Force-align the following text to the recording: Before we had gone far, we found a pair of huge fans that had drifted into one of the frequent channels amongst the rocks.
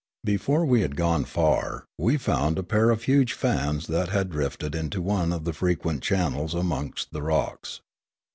Before 0.23 0.65
we 0.65 0.81
had 0.81 0.95
gone 0.95 1.25
far, 1.25 1.85
we 1.99 2.17
found 2.17 2.57
a 2.57 2.63
pair 2.63 2.89
of 2.89 3.03
huge 3.03 3.33
fans 3.33 3.85
that 3.85 4.09
had 4.09 4.31
drifted 4.31 4.73
into 4.73 4.99
one 4.99 5.31
of 5.31 5.45
the 5.45 5.53
frequent 5.53 6.01
channels 6.01 6.55
amongst 6.55 7.11
the 7.13 7.21
rocks. 7.21 7.81